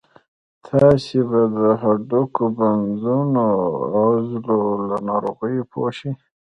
[0.65, 6.11] تاسې به د هډوکو، بندونو او عضلو له ناروغیو پوه شئ.